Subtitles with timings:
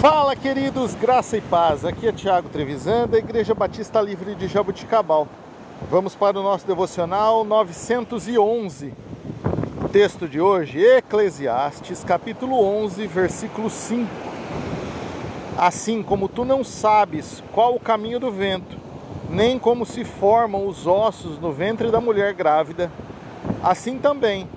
[0.00, 1.84] Fala, queridos, graça e paz.
[1.84, 5.28] Aqui é Tiago Trevisan, da Igreja Batista Livre de Jabuticabal.
[5.90, 8.94] Vamos para o nosso devocional 911.
[9.84, 14.08] O texto de hoje, Eclesiastes, capítulo 11, versículo 5.
[15.58, 18.78] Assim como tu não sabes qual o caminho do vento,
[19.28, 22.90] nem como se formam os ossos no ventre da mulher grávida,
[23.62, 24.48] assim também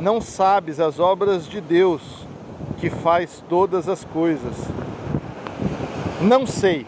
[0.00, 2.00] não sabes as obras de Deus,
[2.78, 4.85] que faz todas as coisas.
[6.20, 6.86] Não sei.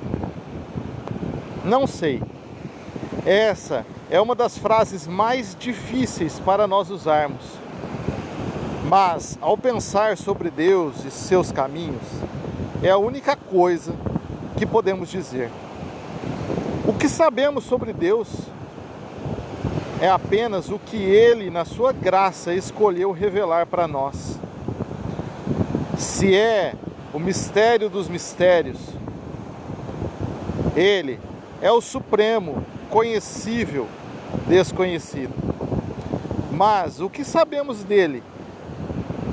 [1.63, 2.23] Não sei.
[3.27, 7.45] Essa é uma das frases mais difíceis para nós usarmos.
[8.89, 12.03] Mas, ao pensar sobre Deus e seus caminhos,
[12.83, 13.93] é a única coisa
[14.57, 15.51] que podemos dizer.
[16.87, 18.29] O que sabemos sobre Deus
[20.01, 24.39] é apenas o que Ele, na Sua graça, escolheu revelar para nós.
[25.99, 26.73] Se é
[27.13, 28.79] o mistério dos mistérios,
[30.79, 31.19] Ele
[31.61, 33.89] é o supremo, conhecível,
[34.47, 35.35] desconhecido.
[36.53, 38.23] Mas o que sabemos dele?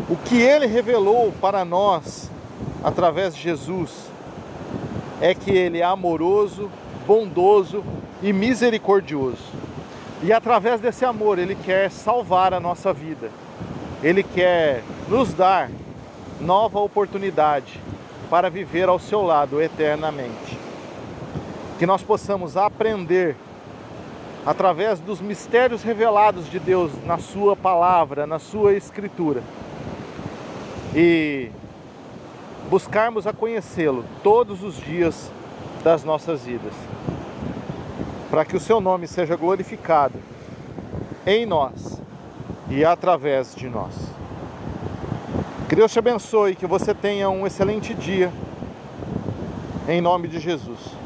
[0.10, 2.32] O que ele revelou para nós
[2.84, 4.10] através de Jesus
[5.22, 6.70] é que ele é amoroso,
[7.06, 7.84] bondoso
[8.24, 9.54] e misericordioso.
[10.24, 13.30] E através desse amor, ele quer salvar a nossa vida.
[14.02, 15.70] Ele quer nos dar
[16.42, 17.80] nova oportunidade
[18.32, 20.55] para viver ao seu lado eternamente.
[21.78, 23.36] Que nós possamos aprender
[24.46, 29.42] através dos mistérios revelados de Deus na Sua palavra, na Sua Escritura,
[30.96, 31.50] e
[32.70, 35.32] buscarmos a conhecê-lo todos os dias
[35.84, 36.74] das nossas vidas,
[38.30, 40.20] para que o Seu nome seja glorificado
[41.26, 42.02] em nós
[42.70, 43.94] e através de nós.
[45.68, 48.32] Que Deus te abençoe, que você tenha um excelente dia,
[49.88, 51.05] em nome de Jesus.